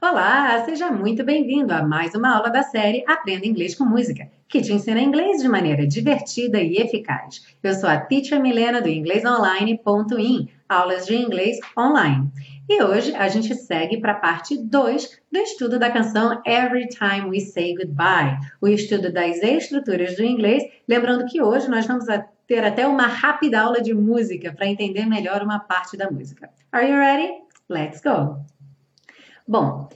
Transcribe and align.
Olá, 0.00 0.64
seja 0.64 0.92
muito 0.92 1.24
bem-vindo 1.24 1.74
a 1.74 1.82
mais 1.82 2.14
uma 2.14 2.36
aula 2.36 2.48
da 2.48 2.62
série 2.62 3.02
Aprenda 3.08 3.44
Inglês 3.44 3.74
com 3.74 3.84
Música, 3.84 4.30
que 4.46 4.60
te 4.60 4.72
ensina 4.72 5.00
inglês 5.00 5.42
de 5.42 5.48
maneira 5.48 5.84
divertida 5.84 6.60
e 6.60 6.76
eficaz. 6.76 7.44
Eu 7.60 7.74
sou 7.74 7.88
a 7.88 7.98
Teacher 7.98 8.40
Milena 8.40 8.80
do 8.80 8.88
inglesonline.in, 8.88 10.48
aulas 10.68 11.06
de 11.06 11.16
inglês 11.16 11.58
online. 11.76 12.30
E 12.68 12.82
hoje 12.82 13.12
a 13.16 13.26
gente 13.28 13.52
segue 13.54 14.00
para 14.00 14.12
a 14.12 14.20
parte 14.20 14.56
2 14.56 15.20
do 15.32 15.38
estudo 15.38 15.78
da 15.78 15.90
canção 15.90 16.40
Every 16.46 16.86
Time 16.86 17.30
We 17.30 17.40
Say 17.40 17.74
Goodbye, 17.74 18.38
o 18.60 18.68
estudo 18.68 19.12
das 19.12 19.42
estruturas 19.42 20.16
do 20.16 20.22
inglês. 20.22 20.62
Lembrando 20.88 21.26
que 21.26 21.42
hoje 21.42 21.68
nós 21.68 21.84
vamos 21.86 22.08
ter 22.46 22.64
até 22.64 22.86
uma 22.86 23.06
rápida 23.06 23.60
aula 23.60 23.80
de 23.80 23.94
música 23.94 24.52
para 24.52 24.66
entender 24.66 25.06
melhor 25.06 25.42
uma 25.42 25.58
parte 25.58 25.96
da 25.96 26.10
música. 26.10 26.50
Are 26.72 26.88
you 26.88 26.96
ready? 26.96 27.32
Let's 27.68 28.00
go! 28.00 28.44
Bom, 29.46 29.88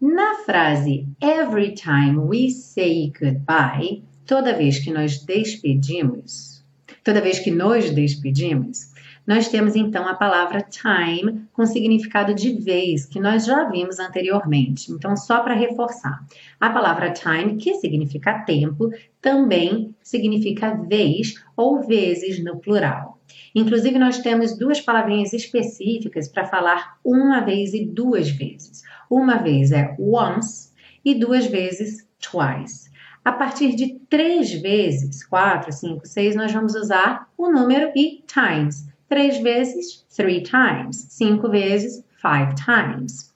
na 0.00 0.36
frase 0.46 1.06
every 1.20 1.74
time 1.74 2.18
we 2.18 2.50
say 2.50 3.12
goodbye, 3.18 4.02
toda 4.26 4.56
vez 4.56 4.78
que 4.78 4.90
nós 4.90 5.24
despedimos, 5.24 6.64
toda 7.04 7.20
vez 7.20 7.38
que 7.38 7.50
nos 7.50 7.90
despedimos, 7.90 8.89
nós 9.30 9.46
temos 9.46 9.76
então 9.76 10.08
a 10.08 10.14
palavra 10.14 10.60
time 10.60 11.44
com 11.52 11.64
significado 11.64 12.34
de 12.34 12.52
vez, 12.54 13.06
que 13.06 13.20
nós 13.20 13.46
já 13.46 13.62
vimos 13.68 14.00
anteriormente. 14.00 14.90
Então, 14.90 15.16
só 15.16 15.38
para 15.38 15.54
reforçar, 15.54 16.26
a 16.58 16.68
palavra 16.68 17.12
time, 17.12 17.54
que 17.54 17.74
significa 17.74 18.40
tempo, 18.40 18.90
também 19.20 19.94
significa 20.02 20.74
vez 20.74 21.34
ou 21.56 21.80
vezes 21.80 22.42
no 22.42 22.58
plural. 22.58 23.20
Inclusive, 23.54 24.00
nós 24.00 24.18
temos 24.18 24.58
duas 24.58 24.80
palavrinhas 24.80 25.32
específicas 25.32 26.26
para 26.26 26.46
falar 26.46 26.98
uma 27.04 27.38
vez 27.38 27.72
e 27.72 27.86
duas 27.86 28.28
vezes. 28.30 28.82
Uma 29.08 29.36
vez 29.36 29.70
é 29.70 29.94
once 29.96 30.72
e 31.04 31.14
duas 31.14 31.46
vezes 31.46 32.04
twice. 32.18 32.90
A 33.24 33.30
partir 33.30 33.76
de 33.76 34.00
três 34.08 34.52
vezes, 34.54 35.24
quatro, 35.24 35.70
cinco, 35.70 36.04
seis, 36.04 36.34
nós 36.34 36.52
vamos 36.52 36.74
usar 36.74 37.28
o 37.38 37.48
número 37.48 37.92
e 37.94 38.24
times. 38.26 38.89
Três 39.10 39.38
vezes, 39.38 40.06
three 40.16 40.42
times. 40.42 41.08
Cinco 41.10 41.50
vezes, 41.50 42.02
five 42.22 42.54
times. 42.54 43.34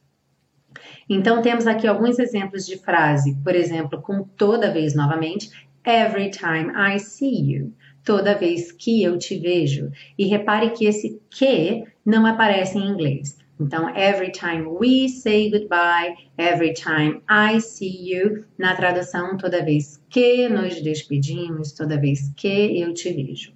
Então, 1.10 1.42
temos 1.42 1.66
aqui 1.66 1.86
alguns 1.86 2.18
exemplos 2.18 2.64
de 2.64 2.78
frase, 2.78 3.36
por 3.44 3.54
exemplo, 3.54 4.00
com 4.00 4.22
toda 4.22 4.72
vez 4.72 4.94
novamente, 4.94 5.50
every 5.84 6.30
time 6.30 6.72
I 6.74 6.98
see 6.98 7.52
you 7.52 7.74
toda 8.04 8.38
vez 8.38 8.70
que 8.70 9.02
eu 9.02 9.18
te 9.18 9.36
vejo. 9.38 9.90
E 10.16 10.26
repare 10.26 10.70
que 10.70 10.84
esse 10.84 11.20
que 11.30 11.84
não 12.04 12.26
aparece 12.26 12.78
em 12.78 12.86
inglês. 12.86 13.38
Então, 13.58 13.88
every 13.96 14.30
time 14.30 14.66
we 14.66 15.08
say 15.08 15.50
goodbye, 15.50 16.14
every 16.38 16.74
time 16.74 17.20
I 17.28 17.60
see 17.60 18.12
you, 18.12 18.44
na 18.58 18.76
tradução, 18.76 19.36
toda 19.36 19.64
vez 19.64 20.00
que 20.10 20.48
nos 20.48 20.80
despedimos, 20.82 21.72
toda 21.72 22.00
vez 22.00 22.32
que 22.36 22.80
eu 22.80 22.92
te 22.92 23.12
vejo. 23.12 23.53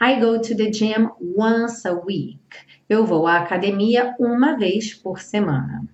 I 0.00 0.20
go 0.20 0.40
to 0.40 0.54
the 0.54 0.70
gym 0.70 1.10
once 1.20 1.84
a 1.86 1.94
week. 1.94 2.40
Eu 2.88 3.06
vou 3.06 3.26
à 3.26 3.38
academia 3.38 4.14
uma 4.18 4.56
vez 4.56 4.94
por 4.94 5.20
semana. 5.20 5.88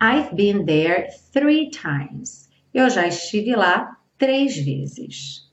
I've 0.00 0.34
been 0.34 0.64
there 0.64 1.08
three 1.32 1.70
times. 1.70 2.48
Eu 2.72 2.90
já 2.90 3.06
estive 3.06 3.56
lá 3.56 3.96
três 4.18 4.56
vezes. 4.56 5.48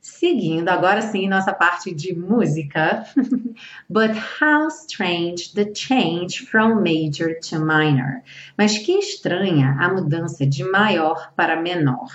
Seguindo 0.00 0.68
agora 0.68 1.02
sim 1.02 1.28
nossa 1.28 1.52
parte 1.52 1.94
de 1.94 2.14
música. 2.14 3.04
But 3.88 4.12
how 4.40 4.68
strange 4.68 5.52
the 5.54 5.72
change 5.74 6.46
from 6.46 6.82
major 6.82 7.38
to 7.50 7.58
minor. 7.58 8.22
Mas 8.56 8.78
que 8.78 8.92
estranha 8.92 9.76
a 9.78 9.92
mudança 9.92 10.46
de 10.46 10.64
maior 10.64 11.32
para 11.34 11.60
menor. 11.60 12.08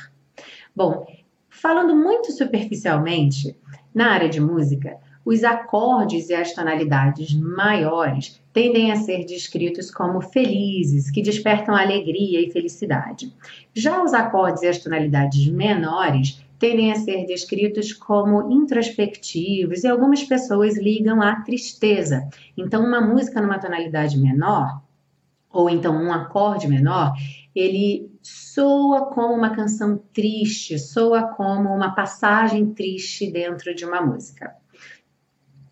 Bom, 0.75 1.06
falando 1.62 1.96
muito 1.96 2.31
superficialmente, 2.31 3.56
na 3.94 4.12
área 4.12 4.30
de 4.30 4.40
música, 4.40 4.97
os 5.25 5.44
acordes 5.44 6.30
e 6.30 6.34
as 6.34 6.53
tonalidades 6.53 7.34
maiores 7.34 8.42
tendem 8.53 8.92
a 8.92 8.96
ser 8.96 9.25
descritos 9.25 9.92
como 9.92 10.22
felizes, 10.22 11.12
que 11.12 11.22
despertam 11.22 11.75
alegria 11.75 12.42
e 12.42 12.52
felicidade. 12.52 13.34
Já 13.74 14.03
os 14.03 14.14
acordes 14.14 14.64
e 14.64 14.68
as 14.68 14.80
tonalidades 14.80 15.47
menores 15.47 16.44
tendem 16.58 16.92
a 16.92 16.96
ser 16.96 17.25
descritos 17.25 17.94
como 17.94 18.52
introspectivos 18.52 19.84
e 19.84 19.88
algumas 19.88 20.24
pessoas 20.24 20.78
ligam 20.78 21.22
à 21.22 21.41
tristeza. 21.41 22.28
Então, 22.58 22.84
uma 22.84 23.00
música 23.00 23.41
numa 23.41 23.59
tonalidade 23.59 24.18
menor, 24.18 24.81
ou 25.51 25.69
então 25.69 25.95
um 25.95 26.11
acorde 26.11 26.67
menor, 26.67 27.13
ele 27.55 28.11
soa 28.21 29.07
como 29.07 29.33
uma 29.33 29.55
canção 29.55 29.97
triste, 30.13 30.77
soa 30.77 31.23
como 31.33 31.69
uma 31.69 31.95
passagem 31.95 32.73
triste 32.73 33.31
dentro 33.31 33.73
de 33.73 33.85
uma 33.85 34.01
música. 34.01 34.55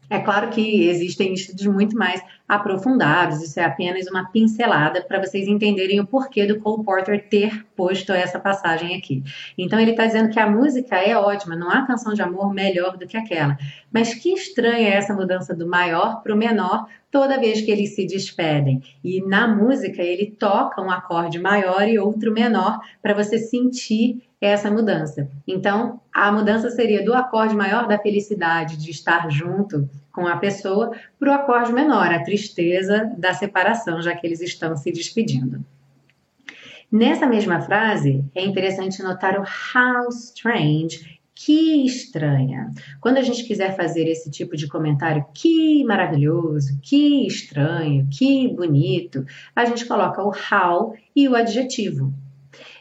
É 0.09 0.19
claro 0.19 0.50
que 0.50 0.88
existem 0.88 1.34
estudos 1.34 1.66
muito 1.68 1.97
mais 1.97 2.22
aprofundados, 2.47 3.41
isso 3.41 3.59
é 3.59 3.66
apenas 3.66 4.07
uma 4.07 4.31
pincelada 4.31 5.01
para 5.01 5.19
vocês 5.19 5.47
entenderem 5.47 6.00
o 6.00 6.07
porquê 6.07 6.45
do 6.45 6.59
Cole 6.62 6.84
Porter 6.84 7.28
ter 7.28 7.66
posto 7.75 8.13
essa 8.13 8.40
passagem 8.40 8.95
aqui. 8.95 9.22
Então 9.57 9.78
ele 9.78 9.91
está 9.91 10.06
dizendo 10.06 10.29
que 10.29 10.40
a 10.40 10.50
música 10.50 10.95
é 10.95 11.18
ótima, 11.18 11.57
não 11.57 11.69
há 11.69 11.85
canção 11.85 12.13
de 12.13 12.22
amor 12.22 12.53
melhor 12.53 12.97
do 12.97 13.06
que 13.06 13.18
aquela. 13.18 13.57
Mas 13.91 14.13
que 14.13 14.29
estranha 14.31 14.88
é 14.88 14.94
essa 14.94 15.13
mudança 15.13 15.53
do 15.53 15.68
maior 15.68 16.22
para 16.24 16.34
o 16.34 16.38
menor 16.38 16.88
toda 17.12 17.39
vez 17.39 17.62
que 17.62 17.72
eles 17.72 17.95
se 17.95 18.06
despedem. 18.06 18.81
E 19.03 19.22
na 19.22 19.47
música 19.47 20.01
ele 20.01 20.31
toca 20.31 20.81
um 20.81 20.89
acorde 20.89 21.39
maior 21.39 21.88
e 21.88 22.00
outro 22.00 22.31
menor 22.31 22.79
para 23.01 23.13
você 23.13 23.38
sentir 23.38 24.26
essa 24.40 24.70
mudança. 24.70 25.30
Então, 25.48 26.00
a 26.14 26.31
mudança 26.31 26.70
seria 26.70 27.03
do 27.03 27.14
acorde 27.14 27.56
maior 27.56 27.88
da 27.88 27.98
felicidade 27.98 28.78
de 28.78 28.92
estar 28.92 29.30
junto 29.31 29.90
com 30.12 30.28
a 30.28 30.38
pessoa 30.38 30.92
para 31.20 31.31
o 31.31 31.34
acorde 31.34 31.74
menor, 31.74 32.12
a 32.12 32.24
tristeza 32.24 33.12
da 33.18 33.34
separação, 33.34 34.02
já 34.02 34.16
que 34.16 34.25
eles 34.25 34.42
estão 34.42 34.75
se 34.75 34.92
despedindo. 34.92 35.64
Nessa 36.92 37.28
mesma 37.28 37.59
frase, 37.59 38.24
é 38.34 38.46
interessante 38.46 39.03
notar 39.03 39.38
o 39.40 39.44
how 39.44 40.08
strange, 40.09 41.18
que 41.36 41.86
estranha. 41.86 42.72
Quando 43.00 43.18
a 43.18 43.22
gente 43.22 43.44
quiser 43.44 43.75
fazer 43.75 44.08
esse 44.08 44.31
tipo 44.31 44.56
de 44.56 44.68
comentário, 44.68 45.25
que 45.34 45.84
maravilhoso, 45.84 46.80
que 46.81 47.28
estranho, 47.28 48.08
que 48.09 48.48
bonito, 48.48 49.24
a 49.56 49.66
gente 49.66 49.86
coloca 49.86 50.24
o 50.24 50.31
how 50.31 50.96
e 51.16 51.28
o 51.28 51.36
adjetivo. 51.36 52.12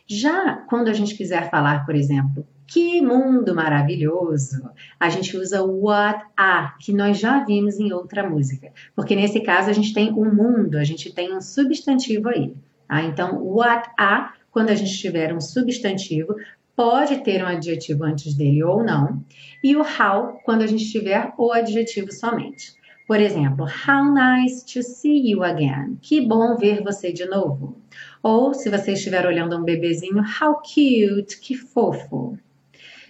Já 0.06 0.56
quando 0.68 0.88
a 0.88 0.92
gente 0.92 1.14
quiser 1.14 1.50
falar, 1.50 1.84
por 1.84 1.94
exemplo, 1.94 2.46
que 2.66 3.00
mundo 3.00 3.54
maravilhoso, 3.54 4.70
a 4.98 5.08
gente 5.08 5.36
usa 5.36 5.62
o 5.62 5.84
what 5.84 6.24
a, 6.36 6.74
que 6.80 6.92
nós 6.92 7.18
já 7.18 7.44
vimos 7.44 7.78
em 7.78 7.92
outra 7.92 8.28
música. 8.28 8.72
Porque 8.94 9.14
nesse 9.14 9.40
caso 9.40 9.70
a 9.70 9.72
gente 9.72 9.94
tem 9.94 10.12
um 10.12 10.34
mundo, 10.34 10.76
a 10.76 10.84
gente 10.84 11.12
tem 11.12 11.34
um 11.34 11.40
substantivo 11.40 12.28
aí. 12.28 12.54
Tá? 12.88 13.02
Então, 13.02 13.42
what 13.42 13.88
a, 13.98 14.32
quando 14.50 14.70
a 14.70 14.74
gente 14.74 14.98
tiver 14.98 15.32
um 15.32 15.40
substantivo, 15.40 16.34
pode 16.74 17.18
ter 17.18 17.42
um 17.42 17.46
adjetivo 17.46 18.04
antes 18.04 18.34
dele 18.34 18.62
ou 18.62 18.82
não. 18.82 19.24
E 19.62 19.76
o 19.76 19.82
how, 19.82 20.40
quando 20.44 20.62
a 20.62 20.66
gente 20.66 20.90
tiver 20.90 21.32
o 21.38 21.52
adjetivo 21.52 22.12
somente. 22.12 22.74
Por 23.06 23.20
exemplo, 23.20 23.66
how 23.66 24.12
nice 24.12 24.64
to 24.64 24.82
see 24.82 25.30
you 25.30 25.44
again. 25.44 25.96
Que 26.02 26.20
bom 26.20 26.56
ver 26.56 26.82
você 26.82 27.12
de 27.12 27.24
novo. 27.24 27.80
Ou, 28.20 28.52
se 28.52 28.68
você 28.68 28.94
estiver 28.94 29.24
olhando 29.24 29.56
um 29.56 29.62
bebezinho, 29.62 30.18
how 30.18 30.56
cute, 30.56 31.38
que 31.40 31.54
fofo. 31.54 32.36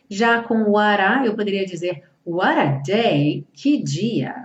Já 0.08 0.42
com 0.42 0.64
what 0.64 1.00
a, 1.00 1.24
eu 1.24 1.34
poderia 1.34 1.64
dizer 1.64 2.02
what 2.26 2.58
a 2.58 2.66
day, 2.86 3.46
que 3.54 3.82
dia. 3.82 4.44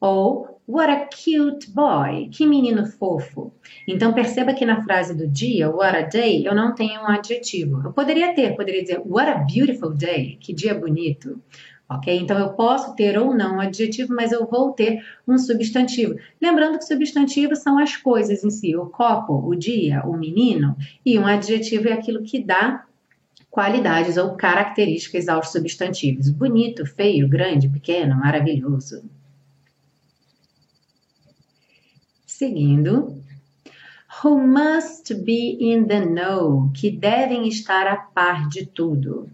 Ou 0.00 0.60
what 0.68 0.88
a 0.88 1.06
cute 1.06 1.68
boy, 1.70 2.28
que 2.28 2.46
menino 2.46 2.86
fofo. 2.86 3.52
Então 3.88 4.12
perceba 4.12 4.54
que 4.54 4.64
na 4.64 4.84
frase 4.84 5.16
do 5.16 5.26
dia, 5.26 5.68
what 5.68 5.96
a 5.96 6.02
day, 6.02 6.46
eu 6.46 6.54
não 6.54 6.76
tenho 6.76 7.00
um 7.00 7.08
adjetivo. 7.08 7.82
Eu 7.84 7.92
poderia 7.92 8.32
ter, 8.34 8.54
poderia 8.54 8.82
dizer 8.82 9.02
what 9.04 9.28
a 9.28 9.34
beautiful 9.34 9.90
day, 9.90 10.36
que 10.40 10.54
dia 10.54 10.74
bonito 10.74 11.42
ok? 11.88 12.18
Então 12.18 12.38
eu 12.38 12.50
posso 12.50 12.94
ter 12.94 13.18
ou 13.18 13.34
não 13.34 13.56
um 13.56 13.60
adjetivo, 13.60 14.14
mas 14.14 14.32
eu 14.32 14.46
vou 14.46 14.72
ter 14.72 15.04
um 15.26 15.38
substantivo. 15.38 16.18
Lembrando 16.40 16.78
que 16.78 16.84
substantivos 16.84 17.60
são 17.60 17.78
as 17.78 17.96
coisas 17.96 18.44
em 18.44 18.50
si, 18.50 18.76
o 18.76 18.86
copo, 18.86 19.34
o 19.34 19.54
dia, 19.54 20.02
o 20.04 20.16
menino, 20.16 20.76
e 21.04 21.18
um 21.18 21.26
adjetivo 21.26 21.88
é 21.88 21.92
aquilo 21.92 22.22
que 22.22 22.42
dá 22.42 22.84
qualidades 23.50 24.16
ou 24.16 24.36
características 24.36 25.28
aos 25.28 25.50
substantivos. 25.50 26.28
Bonito, 26.30 26.84
feio, 26.84 27.28
grande, 27.28 27.68
pequeno, 27.68 28.16
maravilhoso. 28.16 29.02
Seguindo, 32.26 33.22
who 34.22 34.46
must 34.46 35.14
be 35.24 35.56
in 35.58 35.86
the 35.86 36.04
know, 36.04 36.70
que 36.74 36.90
devem 36.90 37.48
estar 37.48 37.86
a 37.86 37.96
par 37.96 38.46
de 38.48 38.66
tudo. 38.66 39.30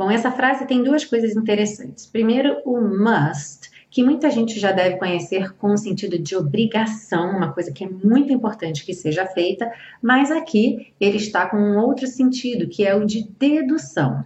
Bom, 0.00 0.10
essa 0.10 0.32
frase 0.32 0.66
tem 0.66 0.82
duas 0.82 1.04
coisas 1.04 1.36
interessantes. 1.36 2.06
Primeiro, 2.06 2.62
o 2.64 2.80
must, 2.80 3.70
que 3.90 4.02
muita 4.02 4.30
gente 4.30 4.58
já 4.58 4.72
deve 4.72 4.96
conhecer 4.96 5.52
com 5.56 5.74
o 5.74 5.76
sentido 5.76 6.18
de 6.18 6.34
obrigação, 6.34 7.36
uma 7.36 7.52
coisa 7.52 7.70
que 7.70 7.84
é 7.84 7.86
muito 7.86 8.32
importante 8.32 8.86
que 8.86 8.94
seja 8.94 9.26
feita, 9.26 9.70
mas 10.00 10.30
aqui 10.30 10.94
ele 10.98 11.18
está 11.18 11.44
com 11.44 11.58
um 11.58 11.76
outro 11.76 12.06
sentido, 12.06 12.66
que 12.66 12.82
é 12.82 12.94
o 12.94 13.04
de 13.04 13.28
dedução. 13.38 14.24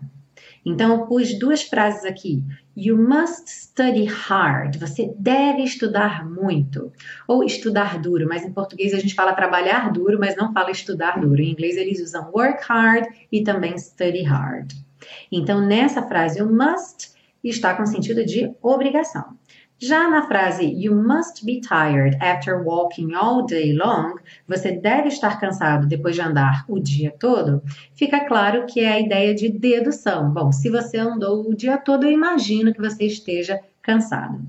Então, 0.65 0.93
eu 0.93 1.07
pus 1.07 1.37
duas 1.37 1.65
frases 1.65 2.05
aqui. 2.05 2.41
You 2.77 2.97
must 2.97 3.51
study 3.51 4.05
hard. 4.05 4.77
Você 4.77 5.13
deve 5.19 5.65
estudar 5.65 6.25
muito. 6.25 6.93
Ou 7.27 7.43
estudar 7.43 7.99
duro, 7.99 8.29
mas 8.29 8.45
em 8.45 8.53
português 8.53 8.95
a 8.95 9.01
gente 9.01 9.17
fala 9.17 9.35
trabalhar 9.35 9.91
duro, 9.91 10.21
mas 10.21 10.37
não 10.37 10.53
fala 10.53 10.71
estudar 10.71 11.21
duro. 11.21 11.43
Em 11.43 11.51
inglês 11.51 11.77
eles 11.77 12.01
usam 12.01 12.31
work 12.33 12.63
hard 12.63 13.07
e 13.33 13.43
também 13.43 13.77
study 13.77 14.23
hard. 14.23 14.84
Então, 15.31 15.61
nessa 15.61 16.03
frase, 16.03 16.39
you 16.39 16.51
must 16.51 17.15
está 17.43 17.75
com 17.75 17.85
sentido 17.85 18.25
de 18.25 18.55
obrigação. 18.63 19.37
Já 19.79 20.09
na 20.09 20.27
frase 20.27 20.65
You 20.65 20.95
must 20.95 21.45
be 21.45 21.61
tired 21.61 22.17
after 22.21 22.63
walking 22.63 23.13
all 23.13 23.45
day 23.45 23.73
long, 23.73 24.15
você 24.47 24.73
deve 24.73 25.09
estar 25.09 25.39
cansado 25.41 25.87
depois 25.87 26.15
de 26.15 26.23
andar 26.23 26.65
o 26.69 26.79
dia 26.79 27.13
todo, 27.19 27.61
fica 27.95 28.25
claro 28.25 28.67
que 28.67 28.81
é 28.81 28.93
a 28.93 29.01
ideia 29.01 29.35
de 29.35 29.49
dedução. 29.51 30.33
Bom, 30.33 30.53
se 30.53 30.71
você 30.71 30.97
andou 30.97 31.51
o 31.51 31.55
dia 31.55 31.77
todo, 31.77 32.05
eu 32.05 32.13
imagino 32.13 32.73
que 32.73 32.81
você 32.81 33.05
esteja 33.05 33.61
cansado. 33.83 34.41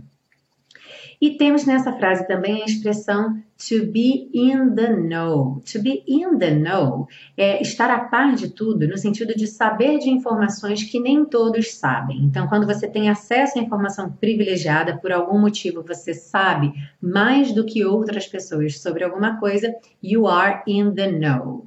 E 1.22 1.38
temos 1.38 1.66
nessa 1.66 1.94
frase 1.94 2.28
também 2.28 2.62
a 2.62 2.66
expressão 2.66 3.42
to 3.58 3.86
be 3.86 4.30
in 4.34 4.76
the 4.76 4.90
know. 4.90 5.62
To 5.72 5.82
be 5.82 6.04
in 6.08 6.38
the 6.38 6.52
know 6.52 7.08
é 7.38 7.62
estar 7.62 7.90
a 7.90 8.00
par 8.00 8.36
de 8.36 8.50
tudo, 8.50 8.88
no 8.88 8.98
sentido 8.98 9.34
de 9.36 9.48
saber 9.48 10.00
de 10.00 10.10
informações 10.10 10.84
que 10.84 11.00
nem 11.00 11.26
todos 11.26 11.74
sabem. 11.74 12.24
Então, 12.24 12.48
quando 12.48 12.68
você 12.68 12.88
tem 12.88 13.10
acesso 13.10 13.58
à 13.58 13.62
informação 13.62 14.12
privilegiada, 14.12 14.98
por 14.98 15.12
algum 15.12 15.40
motivo 15.40 15.84
você 15.84 16.14
sabe 16.14 16.74
mais 17.02 17.54
do 17.54 17.66
que 17.66 17.86
outras 17.86 18.28
pessoas 18.28 18.80
sobre 18.80 19.04
alguma 19.04 19.40
coisa, 19.40 19.74
you 20.04 20.28
are 20.28 20.62
in 20.68 20.94
the 20.94 21.12
know. 21.12 21.66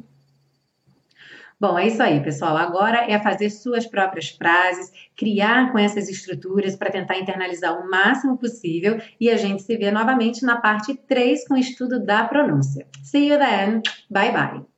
Bom, 1.60 1.76
é 1.76 1.88
isso 1.88 2.00
aí, 2.00 2.22
pessoal. 2.22 2.56
Agora 2.56 3.10
é 3.10 3.18
fazer 3.18 3.50
suas 3.50 3.84
próprias 3.84 4.28
frases, 4.28 4.92
criar 5.16 5.72
com 5.72 5.78
essas 5.78 6.08
estruturas 6.08 6.76
para 6.76 6.90
tentar 6.90 7.18
internalizar 7.18 7.76
o 7.80 7.90
máximo 7.90 8.38
possível 8.38 9.00
e 9.20 9.28
a 9.28 9.36
gente 9.36 9.62
se 9.62 9.76
vê 9.76 9.90
novamente 9.90 10.44
na 10.44 10.60
parte 10.60 10.94
3 10.94 11.48
com 11.48 11.54
o 11.54 11.58
estudo 11.58 11.98
da 11.98 12.24
pronúncia. 12.24 12.86
See 13.02 13.28
you 13.28 13.38
then. 13.38 13.82
Bye 14.08 14.32
bye. 14.32 14.77